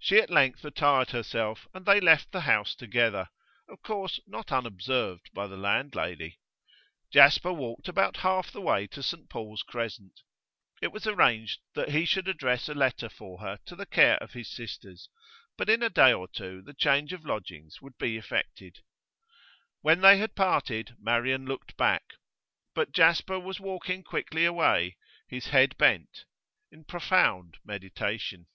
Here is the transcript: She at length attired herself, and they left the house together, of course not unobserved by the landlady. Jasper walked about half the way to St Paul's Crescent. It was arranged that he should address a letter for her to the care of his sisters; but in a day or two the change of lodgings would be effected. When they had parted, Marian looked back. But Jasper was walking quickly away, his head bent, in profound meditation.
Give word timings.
She 0.00 0.20
at 0.22 0.30
length 0.30 0.64
attired 0.64 1.10
herself, 1.10 1.68
and 1.74 1.84
they 1.84 2.00
left 2.00 2.32
the 2.32 2.40
house 2.42 2.74
together, 2.74 3.28
of 3.68 3.82
course 3.82 4.18
not 4.26 4.50
unobserved 4.50 5.28
by 5.34 5.46
the 5.46 5.58
landlady. 5.58 6.38
Jasper 7.12 7.52
walked 7.52 7.88
about 7.88 8.16
half 8.18 8.50
the 8.50 8.62
way 8.62 8.86
to 8.86 9.02
St 9.02 9.28
Paul's 9.28 9.62
Crescent. 9.62 10.20
It 10.80 10.92
was 10.92 11.06
arranged 11.06 11.60
that 11.74 11.90
he 11.90 12.06
should 12.06 12.26
address 12.26 12.70
a 12.70 12.74
letter 12.74 13.10
for 13.10 13.40
her 13.42 13.58
to 13.66 13.76
the 13.76 13.84
care 13.84 14.16
of 14.22 14.32
his 14.32 14.48
sisters; 14.50 15.10
but 15.58 15.68
in 15.68 15.82
a 15.82 15.90
day 15.90 16.14
or 16.14 16.26
two 16.26 16.62
the 16.62 16.72
change 16.72 17.12
of 17.12 17.26
lodgings 17.26 17.82
would 17.82 17.98
be 17.98 18.16
effected. 18.16 18.78
When 19.82 20.00
they 20.00 20.16
had 20.16 20.34
parted, 20.34 20.96
Marian 20.98 21.44
looked 21.44 21.76
back. 21.76 22.14
But 22.72 22.92
Jasper 22.92 23.38
was 23.38 23.60
walking 23.60 24.02
quickly 24.02 24.46
away, 24.46 24.96
his 25.28 25.48
head 25.48 25.76
bent, 25.76 26.24
in 26.72 26.86
profound 26.86 27.58
meditation. 27.62 28.46